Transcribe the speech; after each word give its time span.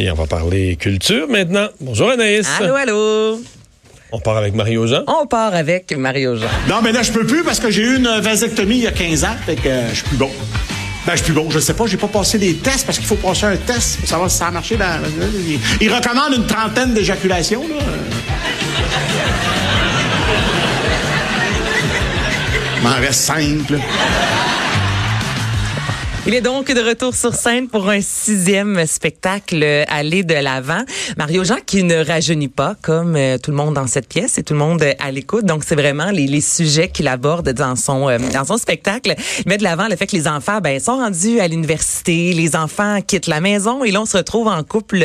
Et 0.00 0.10
on 0.10 0.14
va 0.14 0.26
parler 0.26 0.76
culture 0.76 1.28
maintenant. 1.28 1.68
Bonjour 1.78 2.08
Anaïs. 2.10 2.48
Allô, 2.58 2.74
allô. 2.74 3.40
On 4.12 4.18
part 4.18 4.38
avec 4.38 4.54
Mario 4.54 4.86
Jean. 4.86 5.02
On 5.06 5.26
part 5.26 5.54
avec 5.54 5.94
Mario 5.94 6.36
Jean. 6.36 6.48
Non, 6.70 6.80
mais 6.82 6.90
là, 6.90 7.02
je 7.02 7.12
peux 7.12 7.26
plus 7.26 7.44
parce 7.44 7.60
que 7.60 7.70
j'ai 7.70 7.82
eu 7.82 7.96
une 7.98 8.08
vasectomie 8.20 8.76
il 8.76 8.84
y 8.84 8.86
a 8.86 8.92
15 8.92 9.24
ans, 9.24 9.36
fait 9.44 9.56
que 9.56 9.68
euh, 9.68 9.90
je 9.90 9.96
suis 9.96 10.04
plus 10.06 10.16
bon. 10.16 10.30
Ben, 11.06 11.12
je 11.12 11.16
suis 11.16 11.24
plus 11.26 11.34
bon. 11.34 11.50
Je 11.50 11.58
sais 11.58 11.74
pas, 11.74 11.86
j'ai 11.86 11.98
pas 11.98 12.08
passé 12.08 12.38
des 12.38 12.54
tests 12.54 12.86
parce 12.86 12.96
qu'il 12.96 13.06
faut 13.06 13.16
passer 13.16 13.44
un 13.44 13.56
test 13.58 13.98
pour 14.00 14.08
savoir 14.08 14.30
si 14.30 14.38
ça 14.38 14.46
a 14.46 14.50
marché. 14.50 14.76
Dans... 14.76 14.86
Il, 15.46 15.60
il 15.82 15.94
recommande 15.94 16.32
une 16.34 16.46
trentaine 16.46 16.94
d'éjaculations, 16.94 17.62
là. 17.68 17.84
Il 22.78 22.82
m'en 22.82 22.94
reste 22.94 23.20
cinq, 23.20 23.68
là. 23.68 23.76
Il 26.26 26.34
est 26.34 26.42
donc 26.42 26.70
de 26.70 26.80
retour 26.80 27.14
sur 27.14 27.34
scène 27.34 27.66
pour 27.68 27.88
un 27.88 28.00
sixième 28.02 28.86
spectacle 28.86 29.64
Aller 29.88 30.22
de 30.22 30.34
l'avant. 30.34 30.82
Mario 31.16 31.44
Jean 31.44 31.56
qui 31.64 31.82
ne 31.82 32.04
rajeunit 32.04 32.48
pas 32.48 32.76
comme 32.82 33.16
euh, 33.16 33.38
tout 33.38 33.50
le 33.50 33.56
monde 33.56 33.74
dans 33.74 33.86
cette 33.86 34.06
pièce 34.06 34.36
et 34.36 34.42
tout 34.42 34.52
le 34.52 34.58
monde 34.58 34.82
euh, 34.82 34.92
à 35.00 35.10
l'écoute. 35.10 35.46
Donc 35.46 35.64
c'est 35.66 35.74
vraiment 35.74 36.10
les, 36.10 36.26
les 36.26 36.42
sujets 36.42 36.88
qu'il 36.88 37.08
aborde 37.08 37.48
dans 37.52 37.74
son 37.74 38.08
euh, 38.10 38.18
dans 38.34 38.44
son 38.44 38.58
spectacle. 38.58 39.14
Il 39.38 39.48
met 39.48 39.56
de 39.56 39.62
l'avant 39.64 39.88
le 39.88 39.96
fait 39.96 40.06
que 40.06 40.14
les 40.14 40.28
enfants 40.28 40.60
ben 40.60 40.78
sont 40.78 40.96
rendus 40.98 41.40
à 41.40 41.48
l'université, 41.48 42.32
les 42.34 42.54
enfants 42.54 43.00
quittent 43.04 43.26
la 43.26 43.40
maison 43.40 43.82
et 43.82 43.90
là 43.90 44.02
on 44.02 44.06
se 44.06 44.18
retrouve 44.18 44.46
en 44.46 44.62
couple 44.62 44.98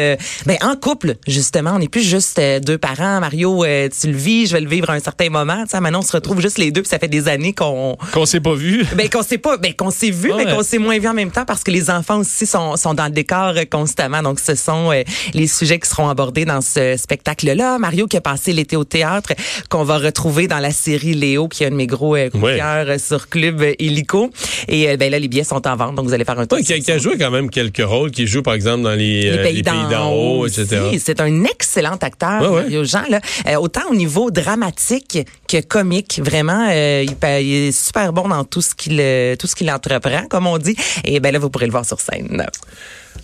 ben 0.45 0.57
en 0.61 0.75
couple 0.75 1.15
justement, 1.27 1.71
on 1.75 1.79
n'est 1.79 1.87
plus 1.87 2.03
juste 2.07 2.39
deux 2.61 2.77
parents. 2.77 3.21
Mario 3.21 3.63
tu 3.63 4.07
le 4.07 4.17
vis, 4.17 4.47
je 4.47 4.53
vais 4.53 4.61
le 4.61 4.69
vivre 4.69 4.89
à 4.89 4.93
un 4.93 4.99
certain 4.99 5.29
moment, 5.29 5.63
tu 5.63 5.69
sais 5.69 5.79
maintenant 5.79 5.99
on 5.99 6.03
se 6.03 6.11
retrouve 6.11 6.41
juste 6.41 6.57
les 6.57 6.71
deux 6.71 6.81
puis 6.81 6.89
ça 6.89 6.99
fait 6.99 7.07
des 7.07 7.29
années 7.29 7.53
qu'on 7.53 7.97
qu'on 8.11 8.25
s'est 8.25 8.41
pas 8.41 8.53
vu. 8.53 8.85
Ben 8.95 9.09
qu'on 9.09 9.23
s'est 9.23 9.37
pas 9.39 9.57
ben 9.57 9.73
qu'on 9.73 9.91
s'est 9.91 10.11
vu 10.11 10.33
Ouais. 10.33 10.43
mais 10.45 10.51
qu'on 10.53 10.61
s'est 10.63 10.77
moins 10.77 10.99
vu 10.99 11.04
en 11.07 11.13
même 11.13 11.31
temps 11.31 11.45
parce 11.45 11.63
que 11.63 11.71
les 11.71 11.89
enfants 11.89 12.19
aussi 12.19 12.45
sont, 12.45 12.75
sont 12.77 12.93
dans 12.93 13.05
le 13.05 13.11
décor 13.11 13.53
euh, 13.55 13.63
constamment. 13.69 14.21
Donc, 14.21 14.39
ce 14.39 14.55
sont 14.55 14.91
euh, 14.91 15.03
les 15.33 15.47
sujets 15.47 15.79
qui 15.79 15.89
seront 15.89 16.09
abordés 16.09 16.45
dans 16.45 16.61
ce 16.61 16.95
spectacle-là. 16.97 17.77
Mario 17.79 18.07
qui 18.07 18.17
a 18.17 18.21
passé 18.21 18.53
l'été 18.53 18.75
au 18.75 18.83
théâtre, 18.83 19.33
qu'on 19.69 19.83
va 19.83 19.97
retrouver 19.97 20.47
dans 20.47 20.59
la 20.59 20.71
série 20.71 21.13
Léo, 21.13 21.47
qui 21.47 21.63
est 21.63 21.67
un 21.67 21.71
de 21.71 21.75
mes 21.75 21.87
gros 21.87 22.15
euh, 22.15 22.29
coups 22.29 22.43
Ouais. 22.43 22.61
euh, 22.61 22.97
sur 22.99 23.29
Club 23.29 23.63
Illico. 23.79 24.29
Et 24.67 24.89
euh, 24.89 24.97
ben 24.97 25.09
là, 25.11 25.19
les 25.19 25.27
billets 25.27 25.43
sont 25.43 25.65
en 25.67 25.75
vente, 25.75 25.95
donc 25.95 26.05
vous 26.05 26.13
allez 26.13 26.25
faire 26.25 26.39
un 26.39 26.45
tour. 26.45 26.57
Ouais, 26.57 26.63
qui, 26.63 26.79
qui 26.81 26.91
a 26.91 26.97
joué 26.97 27.17
quand 27.17 27.31
même 27.31 27.49
quelques 27.49 27.83
rôles, 27.85 28.11
qui 28.11 28.27
joue 28.27 28.41
par 28.41 28.53
exemple 28.53 28.83
dans 28.83 28.91
les, 28.95 29.23
les 29.23 29.37
euh, 29.37 29.43
pays, 29.43 29.61
d'en 29.63 30.11
haut, 30.11 30.45
etc. 30.47 30.81
aussi. 30.87 30.99
C'est 30.99 31.19
un 31.21 31.43
excellent 31.45 31.97
acteur, 32.01 32.41
Ouais. 32.51 32.61
Mario 32.61 32.83
Jean. 32.83 33.03
Là. 33.09 33.19
Autant 33.59 33.81
au 33.89 33.95
niveau 33.95 34.31
dramatique 34.31 35.19
que 35.47 35.61
comique, 35.61 36.21
vraiment, 36.23 36.67
euh, 36.71 37.03
il, 37.05 37.15
il 37.41 37.53
est 37.67 37.71
super 37.71 38.11
bon 38.13 38.27
dans 38.27 38.43
tout 38.43 38.61
ce 38.61 38.73
qu'il 38.75 38.95
tout 39.37 39.47
ce 39.47 39.55
qu'il 39.55 39.69
entreprend, 39.71 40.25
comme 40.29 40.47
on 40.47 40.57
dit. 40.57 40.75
Et 41.03 41.19
ben 41.19 41.31
là, 41.33 41.39
vous 41.39 41.49
pourrez 41.49 41.65
le 41.65 41.71
voir 41.71 41.85
sur 41.85 41.99
scène. 41.99 42.45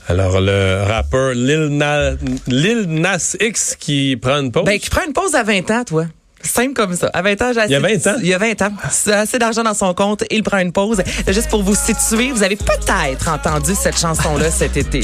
Alors 0.07 0.39
le 0.41 0.83
rappeur 0.87 1.33
Lil 1.33 1.67
Nas, 1.77 2.11
Lil 2.47 2.85
Nas 2.87 3.35
X 3.39 3.75
qui 3.79 4.17
prend 4.17 4.39
une 4.39 4.51
pause. 4.51 4.63
Ben, 4.65 4.79
qui 4.79 4.89
prend 4.89 5.05
une 5.05 5.13
pause 5.13 5.35
à 5.35 5.43
20 5.43 5.69
ans, 5.71 5.83
toi. 5.83 6.05
Simple 6.43 6.73
comme 6.73 6.95
ça. 6.95 7.07
À 7.13 7.21
20 7.21 7.39
ans, 7.43 7.51
j'ai 7.53 7.61
Il 7.65 7.71
y 7.71 7.75
a 7.75 7.77
assez- 7.85 7.97
20 7.97 8.07
ans? 8.11 8.17
Il 8.21 8.27
y 8.27 8.33
a 8.33 8.37
20 8.39 8.61
ans. 8.63 8.71
C'est 8.89 9.13
assez 9.13 9.37
d'argent 9.37 9.63
dans 9.63 9.75
son 9.75 9.93
compte. 9.93 10.23
Il 10.31 10.41
prend 10.41 10.57
une 10.57 10.71
pause. 10.71 11.01
Juste 11.27 11.49
pour 11.49 11.61
vous 11.61 11.75
situer, 11.75 12.31
vous 12.31 12.41
avez 12.41 12.55
peut-être 12.55 13.29
entendu 13.29 13.73
cette 13.75 13.99
chanson-là 13.99 14.49
cet 14.49 14.75
été. 14.75 15.01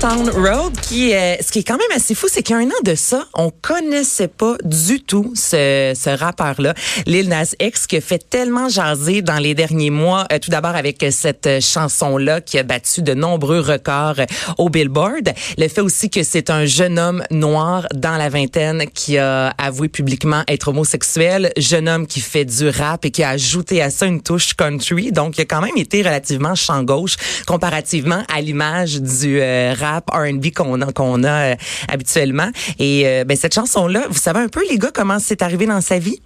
Town 0.00 0.30
Road, 0.30 0.80
qui 0.80 1.12
euh, 1.12 1.36
ce 1.42 1.52
qui 1.52 1.58
est 1.58 1.62
quand 1.62 1.76
même 1.76 1.94
assez 1.94 2.14
fou, 2.14 2.26
c'est 2.26 2.42
qu'il 2.42 2.56
un 2.56 2.64
an 2.64 2.80
de 2.84 2.94
ça, 2.94 3.26
on 3.34 3.50
connaissait 3.50 4.28
pas 4.28 4.56
du 4.64 5.02
tout 5.02 5.34
ce, 5.36 5.92
ce 5.94 6.08
rappeur-là, 6.08 6.72
Lil 7.04 7.28
Nas 7.28 7.52
X, 7.60 7.86
qui 7.86 7.96
a 7.98 8.00
fait 8.00 8.18
tellement 8.30 8.70
jaser 8.70 9.20
dans 9.20 9.36
les 9.36 9.54
derniers 9.54 9.90
mois, 9.90 10.26
euh, 10.32 10.38
tout 10.38 10.50
d'abord 10.50 10.74
avec 10.74 11.04
cette 11.10 11.60
chanson-là 11.60 12.40
qui 12.40 12.58
a 12.58 12.62
battu 12.62 13.02
de 13.02 13.12
nombreux 13.12 13.60
records 13.60 14.20
euh, 14.20 14.54
au 14.56 14.70
Billboard. 14.70 15.34
Le 15.58 15.68
fait 15.68 15.82
aussi 15.82 16.08
que 16.08 16.22
c'est 16.22 16.48
un 16.48 16.64
jeune 16.64 16.98
homme 16.98 17.22
noir 17.30 17.86
dans 17.94 18.16
la 18.16 18.30
vingtaine 18.30 18.86
qui 18.94 19.18
a 19.18 19.48
avoué 19.58 19.88
publiquement 19.88 20.44
être 20.48 20.68
homosexuel, 20.68 21.52
jeune 21.58 21.90
homme 21.90 22.06
qui 22.06 22.20
fait 22.20 22.46
du 22.46 22.70
rap 22.70 23.04
et 23.04 23.10
qui 23.10 23.22
a 23.22 23.28
ajouté 23.30 23.82
à 23.82 23.90
ça 23.90 24.06
une 24.06 24.22
touche 24.22 24.54
country, 24.54 25.12
donc 25.12 25.36
il 25.36 25.42
a 25.42 25.44
quand 25.44 25.60
même 25.60 25.76
été 25.76 25.98
relativement 26.00 26.54
champ 26.54 26.82
gauche 26.84 27.16
comparativement 27.46 28.22
à 28.34 28.40
l'image 28.40 29.02
du 29.02 29.42
euh, 29.42 29.74
rap 29.78 29.89
R&B 29.98 30.52
qu'on 30.54 30.80
a, 30.80 30.92
qu'on 30.92 31.24
a 31.24 31.52
euh, 31.52 31.54
habituellement. 31.88 32.50
Et 32.78 33.06
euh, 33.06 33.24
ben, 33.24 33.36
cette 33.36 33.54
chanson-là, 33.54 34.06
vous 34.08 34.18
savez 34.18 34.40
un 34.40 34.48
peu, 34.48 34.62
les 34.68 34.78
gars, 34.78 34.90
comment 34.92 35.18
c'est 35.18 35.42
arrivé 35.42 35.66
dans 35.66 35.80
sa 35.80 35.98
vie? 35.98 36.20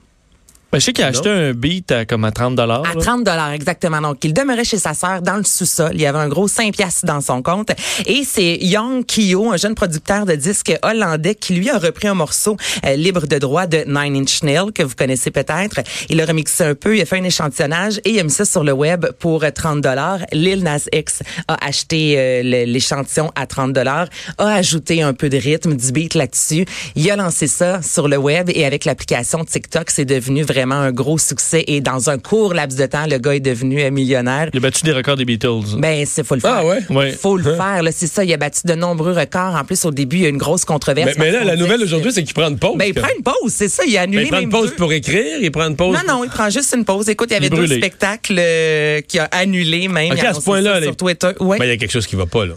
Ben, 0.75 0.81
je 0.81 0.87
sais 0.87 0.93
qu'il 0.93 1.05
a 1.05 1.07
acheté 1.07 1.31
un 1.31 1.53
beat 1.53 1.93
à 1.93 2.05
comme 2.05 2.25
à 2.25 2.33
30 2.33 2.57
dollars. 2.57 2.83
À 2.85 2.97
30 2.97 3.23
dollars 3.23 3.53
exactement. 3.53 4.01
Donc, 4.01 4.25
il 4.25 4.35
demeurait 4.35 4.65
chez 4.65 4.79
sa 4.79 4.93
sœur 4.93 5.23
dans 5.23 5.37
le 5.37 5.45
sous-sol. 5.45 5.93
Il 5.95 6.01
y 6.01 6.07
avait 6.07 6.19
un 6.19 6.29
gros 6.29 6.49
5 6.49 6.75
piastres 6.75 7.07
dans 7.07 7.21
son 7.21 7.43
compte. 7.43 7.71
Et 8.07 8.25
c'est 8.25 8.57
Young 8.57 9.05
Kyo, 9.07 9.53
un 9.53 9.57
jeune 9.57 9.77
producteur 9.77 10.27
de 10.27 10.35
disques 10.35 10.77
hollandais, 10.83 11.37
qui 11.37 11.55
lui 11.55 11.71
a 11.71 11.79
repris 11.79 12.09
un 12.09 12.15
morceau 12.15 12.57
euh, 12.85 12.97
libre 12.97 13.29
de 13.29 13.39
droit 13.39 13.69
de 13.69 13.85
Nine 13.87 14.23
Inch 14.23 14.43
Nails, 14.43 14.73
que 14.73 14.83
vous 14.83 14.97
connaissez 14.97 15.31
peut-être. 15.31 15.81
Il 16.09 16.21
a 16.21 16.27
remixé 16.27 16.65
un 16.65 16.75
peu, 16.75 16.97
il 16.97 17.03
a 17.03 17.05
fait 17.05 17.21
un 17.21 17.25
échantillonnage 17.25 17.99
et 17.99 18.11
il 18.11 18.19
a 18.19 18.25
mis 18.25 18.33
ça 18.33 18.45
sur 18.45 18.65
le 18.65 18.73
web 18.73 19.07
pour 19.21 19.45
euh, 19.45 19.53
30 19.53 19.81
dollars. 19.81 20.19
Lil 20.33 20.65
Nas 20.65 20.89
X 20.93 21.23
a 21.47 21.65
acheté 21.65 22.17
euh, 22.19 22.43
l'échantillon 22.67 23.31
à 23.37 23.47
30 23.47 23.73
dollars, 23.73 24.09
a 24.39 24.55
ajouté 24.55 25.03
un 25.03 25.15
peu 25.15 25.29
de 25.29 25.37
rythme, 25.37 25.77
du 25.77 25.93
beat 25.93 26.15
là-dessus. 26.15 26.65
Il 26.97 27.09
a 27.13 27.15
lancé 27.15 27.47
ça 27.47 27.81
sur 27.81 28.09
le 28.09 28.17
web 28.17 28.51
et 28.53 28.67
avec 28.67 28.85
l'application 28.87 29.45
TikTok, 29.45 29.91
c'est 29.91 30.05
devenu 30.05 30.43
vraiment 30.43 30.64
un 30.73 30.93
gros 30.93 31.19
succès 31.19 31.65
et 31.67 31.81
dans 31.81 32.11
un 32.11 32.19
court 32.19 32.55
laps 32.55 32.79
de 32.79 32.87
temps, 32.87 33.07
le 33.09 33.19
gars 33.19 33.35
est 33.35 33.41
devenu 33.41 33.83
euh, 33.83 33.91
millionnaire. 33.91 34.49
Il 34.53 34.59
a 34.59 34.61
battu 34.61 34.85
des 34.85 34.93
records 34.93 35.17
des 35.17 35.25
Beatles. 35.25 35.77
Ben, 35.79 36.05
c'est 36.07 36.25
faut 36.25 36.35
le 36.35 36.41
faire. 36.41 36.57
Ah 36.61 36.65
ouais? 36.67 36.79
Ouais. 36.91 37.13
Faut 37.13 37.37
le 37.37 37.55
faire, 37.55 37.83
là. 37.83 37.91
C'est 37.93 38.07
ça. 38.07 38.25
Il 38.25 38.33
a 38.33 38.37
battu 38.37 38.61
de 38.65 38.75
nombreux 38.75 39.13
records. 39.13 39.55
En 39.55 39.65
plus, 39.65 39.85
au 39.85 39.91
début, 39.91 40.17
il 40.17 40.23
y 40.23 40.25
a 40.27 40.29
eu 40.29 40.33
une 40.33 40.39
grosse 40.39 40.65
controverse. 40.65 41.13
mais, 41.19 41.25
mais 41.27 41.31
là, 41.33 41.45
la 41.45 41.57
nouvelle 41.57 41.83
aujourd'hui, 41.83 42.13
c'est 42.13 42.23
qu'il 42.25 42.35
prend 42.35 42.49
une 42.49 42.59
pause. 42.59 42.77
Ben, 42.77 42.87
il 42.87 42.95
prend 42.95 43.09
une 43.17 43.23
pause, 43.23 43.53
c'est 43.53 43.69
ça. 43.69 43.83
Il 43.87 43.97
a 43.97 44.01
Ben, 44.01 44.05
annulé 44.11 44.25
il 44.25 44.29
prend 44.31 44.41
une 44.41 44.49
pause 44.51 44.71
deux. 44.71 44.77
pour 44.77 44.93
écrire, 44.93 45.39
il 45.41 45.51
prend 45.51 45.67
une 45.69 45.77
pause. 45.77 45.97
Non, 46.07 46.15
non, 46.19 46.25
il 46.25 46.31
prend 46.31 46.49
juste 46.51 46.75
une 46.77 46.85
pause. 46.85 47.09
Écoute, 47.09 47.29
il 47.31 47.35
y 47.35 47.37
avait 47.37 47.51
deux 47.51 47.67
spectacles 47.67 48.37
euh, 48.39 49.01
qu'il 49.03 49.21
a 49.21 49.25
annulés 49.33 49.89
même. 49.89 50.13
Ok, 50.13 50.19
Il 50.21 50.27
a 50.27 50.31
à 50.31 50.35
ce 50.35 50.41
point-là, 50.41 50.81
les- 50.81 50.87
sur 50.87 50.97
Twitter. 50.97 51.31
Ouais. 51.41 51.59
Ben, 51.59 51.65
il 51.67 51.69
y 51.69 51.73
a 51.73 51.77
quelque 51.77 51.93
chose 51.93 52.07
qui 52.07 52.17
va 52.17 52.27
pas, 52.27 52.47
là. 52.47 52.55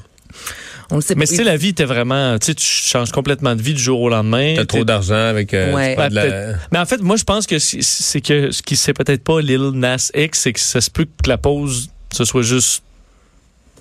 On 0.92 0.96
le 0.96 1.02
sait 1.02 1.16
Mais 1.16 1.26
pas. 1.26 1.32
si 1.36 1.44
la 1.44 1.58
vie 1.58 1.70
était 1.70 1.86
vraiment, 1.86 2.38
tu 2.40 2.48
sais, 2.48 2.56
tu 2.56 2.66
changes 2.66 3.12
complètement 3.12 3.56
de 3.56 3.62
vie 3.62 3.74
du 3.74 3.82
jour 3.82 4.00
au 4.02 4.10
lendemain. 4.10 4.54
T'as 4.56 4.66
trop 4.66 4.84
d'argent 4.86 5.16
avec. 5.16 5.54
euh, 5.54 5.74
Ouais. 5.74 5.90
c'est 5.90 5.96
pas 5.96 6.10
de 6.10 6.16
la- 6.16 6.22
peut-être. 6.26 6.60
Mais 6.72 6.80
en 6.80 6.86
fait, 6.86 7.02
moi, 7.02 7.16
je 7.18 7.24
pense 7.24 7.46
que 7.48 7.60
c'est- 7.60 8.22
que 8.22 8.52
ce 8.52 8.62
qui 8.62 8.76
sait 8.76 8.94
peut-être 8.94 9.24
pas 9.24 9.42
Lil 9.42 9.72
Nas 9.74 10.10
X, 10.16 10.40
c'est 10.42 10.54
que 10.54 10.60
ça 10.60 10.80
se 10.82 10.90
peut 10.90 11.06
que 11.06 11.30
la 11.30 11.38
pause, 11.38 11.90
ce 12.14 12.24
soit 12.26 12.42
juste 12.44 12.84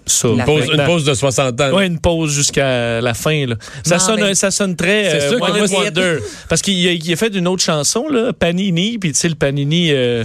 ça. 0.09 0.28
Pause- 0.45 0.71
une 0.72 0.84
pause 0.84 1.05
de 1.05 1.15
60 1.15 1.61
ans. 1.61 1.72
Ouais, 1.72 1.87
une 1.87 1.99
pause 1.99 2.33
jusqu'à 2.33 3.00
la 3.00 3.12
fin. 3.15 3.47
Là. 3.47 3.56
Ça, 3.84 3.97
Non, 3.97 4.00
sonne, 4.00 4.21
mais- 4.21 4.34
ça 4.37 4.50
sonne 4.53 4.77
très 4.77 5.11
C'est 5.11 5.22
euh, 5.22 5.31
sûr 5.31 5.43
One 5.43 5.61
Wonder. 5.72 6.19
Parce 6.49 6.62
qu'il 6.62 6.87
a, 6.87 6.93
il 6.93 7.12
a 7.12 7.16
fait 7.16 7.34
une 7.34 7.49
autre 7.49 7.62
chanson, 7.62 8.09
là, 8.09 8.33
Panini, 8.33 8.99
puis 8.99 9.12
tu 9.12 9.19
sais, 9.19 9.28
le 9.28 9.34
Panini... 9.34 9.91
euh, 9.91 10.22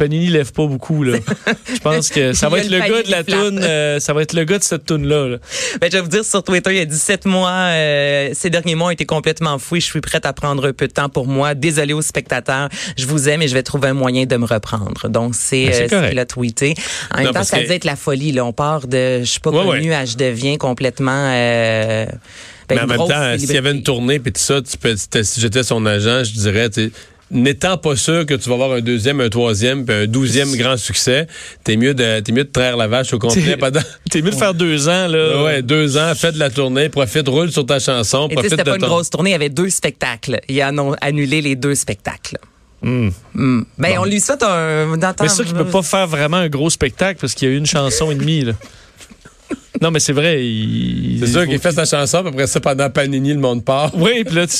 Panini 0.00 0.28
lève 0.28 0.50
pas 0.52 0.66
beaucoup 0.66 1.02
là. 1.04 1.18
Je 1.74 1.78
pense 1.80 2.08
que 2.08 2.32
ça 2.32 2.48
va 2.48 2.58
être 2.60 2.70
le 2.70 2.78
le 2.78 2.88
gars 2.88 3.02
de 3.02 3.10
la 3.10 3.22
tune, 3.22 3.60
euh, 3.62 4.00
ça 4.00 4.14
va 4.14 4.22
être 4.22 4.32
le 4.32 4.44
gars 4.44 4.58
de 4.58 4.62
cette 4.64 4.86
tune 4.86 5.06
là. 5.06 5.36
Ben, 5.78 5.90
je 5.92 5.96
vais 5.98 6.00
vous 6.00 6.08
dire 6.08 6.24
sur 6.24 6.42
Twitter, 6.42 6.70
il 6.70 6.76
y 6.78 6.80
a 6.80 6.86
17 6.86 7.26
mois, 7.26 7.50
euh, 7.50 8.30
ces 8.32 8.48
derniers 8.48 8.74
mois 8.76 8.86
ont 8.88 8.90
été 8.90 9.04
complètement 9.04 9.58
foués. 9.58 9.80
Je 9.80 9.84
suis 9.84 10.00
prête 10.00 10.24
à 10.24 10.32
prendre 10.32 10.66
un 10.68 10.72
peu 10.72 10.88
de 10.88 10.92
temps 10.92 11.10
pour 11.10 11.26
moi. 11.26 11.54
Désolée 11.54 11.92
aux 11.92 12.00
spectateurs. 12.00 12.70
Je 12.96 13.04
vous 13.04 13.28
aime 13.28 13.42
et 13.42 13.48
je 13.48 13.52
vais 13.54 13.62
trouver 13.62 13.88
un 13.88 13.92
moyen 13.94 14.24
de 14.24 14.36
me 14.36 14.46
reprendre. 14.46 15.08
Donc, 15.10 15.34
c'est 15.34 15.66
Ben, 15.66 15.72
euh, 15.92 16.02
ce 16.04 16.08
qu'il 16.08 16.18
a 16.18 16.24
tweeté. 16.24 16.74
En 17.14 17.22
même 17.22 17.32
temps, 17.34 17.44
ça 17.44 17.58
que- 17.58 17.64
devait 17.64 17.76
être 17.76 17.84
la 17.84 17.96
folie. 17.96 18.32
Là. 18.32 18.44
On 18.46 18.52
part 18.54 18.86
de 18.86 19.18
je 19.20 19.24
suis 19.24 19.40
pas 19.40 19.50
Ouais, 19.50 19.66
connue 19.66 19.92
à 19.92 20.06
je 20.06 20.16
deviens 20.16 20.56
complètement... 20.56 21.30
euh, 21.34 22.06
ben, 22.68 22.76
Mais 22.76 22.80
en 22.82 22.86
même 22.86 22.98
temps, 22.98 23.38
s'il 23.38 23.52
y 23.52 23.56
avait 23.58 23.72
une 23.72 23.82
tournée 23.82 24.18
puis 24.20 24.32
tout 24.32 24.40
ça, 24.40 24.62
tu 24.62 24.78
peux, 24.78 24.94
si 24.96 25.40
j'étais 25.40 25.62
son 25.64 25.84
agent, 25.86 26.22
je 26.24 26.32
dirais, 26.32 26.70
tu 26.70 26.92
n'étant 27.30 27.76
pas 27.76 27.96
sûr 27.96 28.26
que 28.26 28.34
tu 28.34 28.48
vas 28.48 28.54
avoir 28.54 28.72
un 28.72 28.80
deuxième, 28.80 29.20
un 29.20 29.28
troisième, 29.28 29.84
puis 29.84 29.94
un 29.94 30.06
douzième 30.06 30.54
grand 30.56 30.76
succès, 30.76 31.26
t'es 31.64 31.76
mieux 31.76 31.94
de, 31.94 32.20
t'es 32.20 32.32
mieux 32.32 32.44
de 32.44 32.50
traire 32.50 32.76
la 32.76 32.88
vache 32.88 33.12
au 33.12 33.18
complet 33.18 33.56
pendant. 33.56 33.80
T'es 34.10 34.22
mieux 34.22 34.30
de 34.30 34.36
faire 34.36 34.54
deux 34.54 34.88
ans 34.88 35.06
là. 35.06 35.44
Ouais, 35.44 35.62
deux 35.62 35.96
ans, 35.96 36.12
fais 36.16 36.32
de 36.32 36.38
la 36.38 36.50
tournée, 36.50 36.88
profite, 36.88 37.28
roule 37.28 37.52
sur 37.52 37.64
ta 37.64 37.78
chanson, 37.78 38.28
Et 38.28 38.34
profite 38.34 38.56
de 38.56 38.62
pas 38.62 38.76
une 38.76 38.82
grosse 38.82 39.10
tournée, 39.10 39.30
il 39.30 39.32
y 39.32 39.36
avait 39.36 39.48
deux 39.48 39.70
spectacles. 39.70 40.40
Il 40.48 40.60
a 40.60 40.68
annon- 40.68 40.96
annulé 41.00 41.40
les 41.40 41.54
deux 41.54 41.74
spectacles. 41.74 42.38
Hmm. 42.82 43.10
Hmm. 43.34 43.62
Ben, 43.78 43.98
on 43.98 44.04
lui 44.04 44.20
souhaite 44.20 44.42
un... 44.42 44.96
Mais 45.20 45.28
ça 45.28 45.44
qu'il 45.44 45.54
peut 45.54 45.64
pas 45.66 45.82
faire 45.82 46.06
vraiment 46.06 46.38
un 46.38 46.48
gros 46.48 46.70
spectacle 46.70 47.20
parce 47.20 47.34
qu'il 47.34 47.48
y 47.48 47.52
a 47.52 47.56
une 47.56 47.66
chanson 47.66 48.10
et 48.10 48.14
demie 48.14 48.42
là. 48.44 48.52
Non, 49.80 49.90
mais 49.90 50.00
c'est 50.00 50.12
vrai. 50.12 50.44
il- 50.44 51.18
C'est 51.20 51.26
sûr 51.32 51.42
faut- 51.42 51.46
qu'il 51.48 51.58
fait 51.58 51.72
sa 51.72 51.84
chanson, 51.84 52.20
puis 52.20 52.28
après 52.28 52.46
ça, 52.46 52.60
pendant 52.60 52.90
Panini, 52.90 53.32
le 53.32 53.38
monde 53.40 53.64
part. 53.64 53.90
Oui, 53.94 54.24
puis 54.24 54.34
là, 54.36 54.46
tu, 54.46 54.56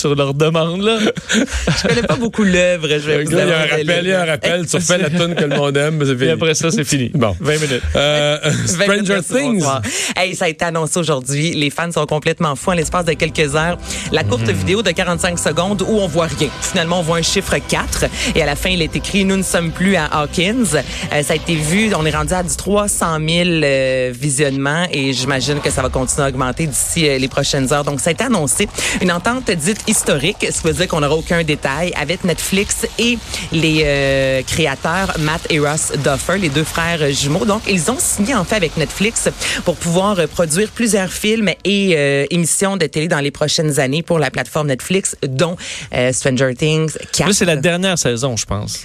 tu 0.00 0.14
leur 0.14 0.32
demandes, 0.34 0.80
là. 0.82 0.98
Je 1.34 1.88
connais 1.88 2.02
pas 2.02 2.16
beaucoup 2.16 2.42
l'œuvre. 2.42 2.88
Je 2.88 2.94
vais 2.96 3.22
Il 3.22 3.26
vous 3.28 3.36
y 3.36 3.40
a 3.40 3.44
un 3.44 3.60
rappel, 3.66 4.00
il 4.02 4.08
y 4.08 4.12
a 4.12 4.22
un 4.22 4.26
rappel. 4.26 4.66
Tu 4.66 4.76
refais 4.76 4.98
la 4.98 5.10
tune 5.10 5.34
que 5.34 5.44
le 5.44 5.56
monde 5.56 5.76
aime, 5.76 6.02
c'est 6.04 6.12
Et 6.12 6.16
fini. 6.18 6.30
après 6.30 6.54
ça, 6.54 6.70
c'est 6.70 6.84
fini. 6.84 7.10
Bon. 7.14 7.36
20 7.40 7.52
minutes. 7.60 7.82
Euh, 7.96 8.38
20 8.42 8.66
Stranger 8.66 8.94
minutes, 8.94 9.24
Things. 9.28 9.64
Hey, 10.16 10.34
ça 10.34 10.46
a 10.46 10.48
été 10.48 10.64
annoncé 10.64 10.98
aujourd'hui. 11.00 11.52
Les 11.54 11.68
fans 11.70 11.92
sont 11.92 12.06
complètement 12.06 12.56
fous 12.56 12.70
en 12.70 12.74
l'espace 12.74 13.04
de 13.04 13.12
quelques 13.12 13.54
heures. 13.56 13.76
La 14.12 14.24
courte 14.24 14.48
vidéo 14.48 14.82
de 14.82 14.90
45 14.90 15.38
secondes 15.38 15.82
où 15.82 15.98
on 16.00 16.06
voit 16.06 16.26
rien. 16.38 16.48
Finalement, 16.62 17.00
on 17.00 17.02
voit 17.02 17.18
un 17.18 17.22
chiffre 17.22 17.56
4 17.58 18.06
et 18.34 18.42
à 18.42 18.46
la 18.46 18.56
fin, 18.56 18.70
il 18.70 18.80
est 18.80 18.94
écrit 18.96 19.24
«Nous 19.26 19.36
ne 19.36 19.42
sommes 19.42 19.70
plus 19.70 19.96
à 19.96 20.06
Hawkins 20.06 20.64
Euh, 21.12 21.22
Ça 21.22 21.32
a 21.34 21.36
été 21.36 21.56
vu, 21.56 21.90
on 21.94 22.06
est 22.06 22.10
rendu 22.10 22.32
à 22.32 22.42
du 22.42 22.54
300 22.56 23.18
000 23.18 23.48
euh, 23.62 24.12
visionnements 24.14 24.45
et 24.92 25.12
j'imagine 25.12 25.60
que 25.60 25.70
ça 25.70 25.82
va 25.82 25.88
continuer 25.88 26.24
à 26.24 26.28
augmenter 26.28 26.66
d'ici 26.66 27.08
euh, 27.08 27.18
les 27.18 27.28
prochaines 27.28 27.72
heures. 27.72 27.84
Donc, 27.84 28.00
ça 28.00 28.10
a 28.10 28.12
été 28.12 28.24
annoncé. 28.24 28.68
Une 29.00 29.12
entente 29.12 29.50
dite 29.50 29.80
historique, 29.86 30.46
ce 30.50 30.60
qui 30.60 30.66
veut 30.68 30.72
dire 30.72 30.88
qu'on 30.88 31.00
n'aura 31.00 31.16
aucun 31.16 31.42
détail 31.42 31.92
avec 31.96 32.24
Netflix 32.24 32.86
et 32.98 33.18
les 33.52 33.82
euh, 33.84 34.42
créateurs 34.42 35.16
Matt 35.18 35.46
et 35.50 35.58
Ross 35.58 35.92
Duffer, 35.96 36.38
les 36.38 36.48
deux 36.48 36.64
frères 36.64 37.10
jumeaux. 37.12 37.44
Donc, 37.44 37.62
ils 37.68 37.90
ont 37.90 37.98
signé 37.98 38.34
en 38.34 38.44
fait 38.44 38.56
avec 38.56 38.76
Netflix 38.76 39.28
pour 39.64 39.76
pouvoir 39.76 40.18
euh, 40.18 40.26
produire 40.26 40.68
plusieurs 40.70 41.12
films 41.12 41.50
et 41.64 42.26
émissions 42.30 42.76
de 42.76 42.86
télé 42.86 43.08
dans 43.08 43.20
les 43.20 43.30
prochaines 43.30 43.80
années 43.80 44.02
pour 44.02 44.18
la 44.18 44.30
plateforme 44.30 44.68
Netflix, 44.68 45.16
dont 45.26 45.56
Stranger 46.12 46.54
Things 46.54 46.92
4. 47.12 47.26
Là, 47.28 47.32
c'est 47.32 47.44
la 47.44 47.56
dernière 47.56 47.98
saison, 47.98 48.36
je 48.36 48.44
pense. 48.44 48.84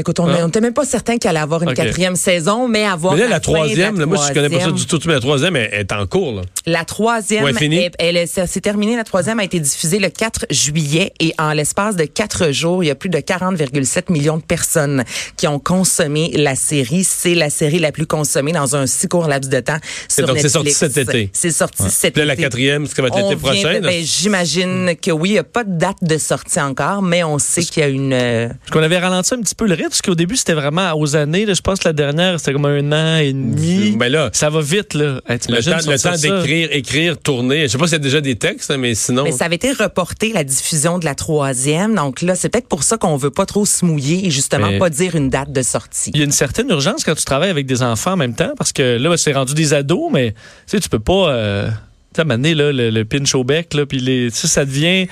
Écoute, 0.00 0.18
on 0.20 0.26
Ah. 0.28 0.44
n'était 0.46 0.60
même 0.60 0.72
pas 0.74 0.84
certain 0.84 1.18
qu'elle 1.18 1.30
allait 1.30 1.40
avoir 1.40 1.62
une 1.62 1.74
quatrième 1.74 2.16
saison, 2.16 2.68
mais 2.68 2.84
avoir 2.84 3.14
Mais 3.14 3.20
là, 3.20 3.28
la 3.28 3.40
troisième, 3.40 3.98
là, 3.98 4.06
moi, 4.06 4.18
je 4.28 4.32
connais 4.32 4.48
pas 4.48 4.60
ça 4.64 4.70
du 4.70 4.86
tout, 4.86 4.98
mais 5.06 5.12
la 5.14 5.20
troisième 5.20 5.56
elle, 5.56 5.68
elle 5.72 5.80
est 5.80 5.92
en 5.92 6.06
cours, 6.06 6.34
là. 6.36 6.42
La 6.66 6.84
troisième, 6.84 7.44
Ouais, 7.44 7.52
elle, 7.98 8.16
est- 8.16 8.26
ça 8.26 8.46
s'est 8.46 8.60
terminé. 8.60 8.96
La 8.96 9.04
troisième 9.04 9.38
a 9.40 9.44
été 9.44 9.60
diffusée 9.60 9.98
le 9.98 10.08
4 10.08 10.46
juillet 10.50 11.12
et 11.20 11.32
en 11.38 11.52
l'espace 11.52 11.96
de 11.96 12.04
quatre 12.04 12.50
jours, 12.52 12.82
il 12.84 12.88
y 12.88 12.90
a 12.90 12.94
plus 12.94 13.08
de 13.10 13.18
40,7 13.18 14.10
millions 14.10 14.36
de 14.38 14.42
personnes 14.42 15.04
qui 15.36 15.46
ont 15.46 15.58
consommé 15.58 16.30
la 16.34 16.54
série. 16.54 17.04
C'est 17.04 17.34
la 17.34 17.50
série 17.50 17.78
la 17.78 17.92
plus 17.92 18.06
consommée 18.06 18.52
dans 18.52 18.76
un 18.76 18.86
si 18.86 19.08
court 19.08 19.26
laps 19.28 19.48
de 19.50 19.60
temps 19.60 19.78
sur 20.08 20.26
donc, 20.26 20.38
c'est 20.38 20.48
sorti 20.48 20.70
cet 20.72 20.96
été. 20.96 21.30
C'est 21.32 21.50
sorti 21.50 21.84
cet 21.90 22.14
Puis 22.14 22.20
là, 22.22 22.26
la 22.26 22.36
quatrième, 22.36 22.86
ce 22.86 22.94
qui 22.94 23.00
va 23.00 23.08
être 23.08 23.16
l'été 23.18 23.36
prochain. 23.36 23.80
ben, 23.80 24.02
J'imagine 24.04 24.94
que 25.00 25.10
oui, 25.10 25.30
il 25.30 25.32
n'y 25.32 25.38
a 25.38 25.44
pas 25.44 25.64
de 25.64 25.76
date 25.76 25.98
de 26.02 26.18
sortie 26.18 26.60
encore, 26.60 27.02
mais 27.02 27.24
on 27.24 27.38
sait 27.38 27.62
qu'il 27.62 27.82
y 27.82 27.86
a 27.86 27.88
une... 27.88 28.12
euh, 28.12 28.48
Parce 28.48 28.70
qu'on 28.72 28.82
avait 28.82 28.98
ralenti 28.98 29.34
un 29.34 29.40
petit 29.40 29.54
peu 29.54 29.66
le 29.66 29.74
rythme, 29.74 29.89
parce 29.90 30.02
qu'au 30.02 30.14
début, 30.14 30.36
c'était 30.36 30.54
vraiment 30.54 30.92
aux 30.94 31.16
années. 31.16 31.44
là, 31.44 31.52
je 31.54 31.60
pense 31.60 31.80
que 31.80 31.88
la 31.88 31.92
dernière, 31.92 32.38
c'était 32.38 32.52
comme 32.52 32.64
un 32.66 32.92
an 32.92 33.18
et 33.18 33.32
demi. 33.32 33.96
Ben 33.96 34.10
là, 34.10 34.30
Ça 34.32 34.48
va 34.48 34.60
vite, 34.60 34.94
là. 34.94 35.20
Hey, 35.28 35.38
le 35.48 35.62
temps, 35.62 35.76
le 35.90 35.98
temps 35.98 36.16
ça? 36.16 36.16
d'écrire, 36.16 36.68
écrire, 36.72 37.18
tourner. 37.18 37.62
Je 37.62 37.66
sais 37.68 37.78
pas 37.78 37.84
s'il 37.86 37.92
y 37.94 37.96
a 37.96 37.98
déjà 37.98 38.20
des 38.20 38.36
textes, 38.36 38.70
mais 38.78 38.94
sinon. 38.94 39.24
Mais 39.24 39.32
ça 39.32 39.44
avait 39.46 39.56
été 39.56 39.72
reporté, 39.72 40.32
la 40.32 40.44
diffusion 40.44 40.98
de 40.98 41.04
la 41.04 41.14
troisième. 41.14 41.94
Donc 41.94 42.22
là, 42.22 42.34
c'est 42.34 42.48
peut-être 42.48 42.68
pour 42.68 42.82
ça 42.84 42.96
qu'on 42.96 43.16
veut 43.16 43.30
pas 43.30 43.46
trop 43.46 43.66
se 43.66 43.84
mouiller 43.84 44.26
et 44.26 44.30
justement 44.30 44.68
Mais- 44.68 44.78
pas 44.78 44.90
dire 44.90 45.16
une 45.16 45.28
date 45.28 45.52
de 45.52 45.62
sortie. 45.62 46.10
Il 46.14 46.18
y 46.18 46.22
a 46.22 46.24
une 46.24 46.32
certaine 46.32 46.70
urgence 46.70 47.04
quand 47.04 47.14
tu 47.14 47.24
travailles 47.24 47.50
avec 47.50 47.66
des 47.66 47.82
enfants 47.82 48.12
en 48.12 48.16
même 48.16 48.34
temps, 48.34 48.52
parce 48.56 48.72
que 48.72 48.96
là, 48.96 49.16
c'est 49.16 49.32
rendu 49.32 49.54
des 49.54 49.74
ados, 49.74 50.10
mais 50.12 50.30
tu 50.32 50.36
sais, 50.66 50.80
tu 50.80 50.88
peux 50.88 50.98
pas. 51.00 51.30
Euh, 51.30 51.68
tu 52.14 52.22
sais, 52.22 52.54
là, 52.54 52.72
le, 52.72 52.90
le 52.90 53.04
pinch 53.04 53.34
au 53.34 53.44
bec, 53.44 53.74
là, 53.74 53.86
puis 53.86 53.98
les, 53.98 54.30
tu 54.30 54.36
sais, 54.38 54.48
ça 54.48 54.64
devient. 54.64 55.06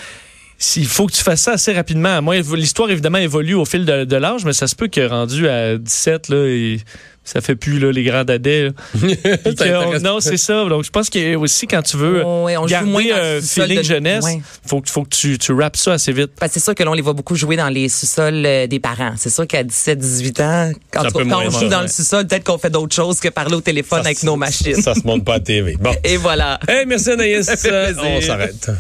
Il 0.77 0.87
faut 0.89 1.07
que 1.07 1.13
tu 1.13 1.23
fasses 1.23 1.43
ça 1.43 1.53
assez 1.53 1.73
rapidement. 1.73 2.21
Moi, 2.21 2.37
l'histoire, 2.55 2.91
évidemment, 2.91 3.19
évolue 3.19 3.55
au 3.55 3.65
fil 3.65 3.85
de, 3.85 4.05
de 4.05 4.17
l'âge, 4.17 4.45
mais 4.45 4.53
ça 4.53 4.67
se 4.67 4.75
peut 4.75 4.89
que 4.89 5.07
rendu 5.09 5.49
à 5.49 5.79
17, 5.79 6.29
là, 6.31 6.37
et 6.49 6.81
ça 7.23 7.41
fait 7.41 7.55
plus 7.55 7.79
là, 7.79 7.93
les 7.93 8.03
grands 8.03 8.25
dadais. 8.25 8.71
que 9.01 9.97
on- 9.97 10.01
non, 10.01 10.19
c'est 10.19 10.37
ça. 10.37 10.65
Donc, 10.65 10.83
je 10.85 10.91
pense 10.91 11.11
qu'il 11.11 11.29
y 11.29 11.33
a 11.33 11.39
aussi, 11.39 11.69
quand 11.69 11.83
tu 11.83 11.97
veux 11.97 12.23
Oh, 12.25 12.45
ouais, 12.47 12.57
on 12.57 12.67
moins 12.87 13.05
sous-sol 13.41 13.65
feeling 13.67 13.79
de- 13.79 13.83
jeunesse, 13.85 14.25
Ouais. 14.25 14.41
faut, 14.67 14.81
que- 14.81 14.91
faut 14.91 15.05
que 15.05 15.11
tu, 15.15 15.39
tu 15.39 15.53
rappes 15.53 15.77
ça 15.77 15.93
assez 15.93 16.11
vite. 16.13 16.31
Que 16.41 16.47
c'est 16.51 16.59
sûr 16.59 16.75
que 16.75 16.83
là, 16.83 16.91
on 16.91 16.95
les 16.95 17.03
voit 17.03 17.13
beaucoup 17.13 17.37
jouer 17.37 17.55
dans 17.57 17.69
les 17.69 17.89
sous-sols 17.89 18.45
euh, 18.45 18.67
des 18.67 18.81
parents. 18.81 19.13
C'est 19.17 19.31
sûr 19.31 19.47
qu'à 19.47 19.63
17, 19.63 19.97
18 19.99 20.41
ans, 20.41 20.73
quand, 20.91 21.05
tu- 21.05 21.13
quand 21.29 21.43
on 21.47 21.51
joue 21.51 21.69
dans 21.69 21.83
le 21.83 21.89
sous-sol, 21.89 22.27
peut-être 22.27 22.43
qu'on 22.45 22.59
fait 22.59 22.71
d'autres 22.71 22.97
choses 22.97 23.21
que 23.21 23.29
parler 23.29 23.55
au 23.55 23.61
téléphone 23.61 24.01
avec 24.01 24.25
nos 24.25 24.35
machines. 24.35 24.75
Ça 24.83 24.95
se 24.95 25.07
monte 25.07 25.25
pas 25.25 25.35
à 25.35 25.41
TV. 25.41 25.77
Bon. 25.79 25.95
Et 26.03 26.17
voilà. 26.17 26.59
Hey, 26.67 26.85
merci 26.85 27.11
Anaïs. 27.11 27.47
Ça 27.47 27.57
fait 27.57 27.69
plaisir. 27.93 28.03
On 28.05 28.21
s'arrête. 28.23 28.71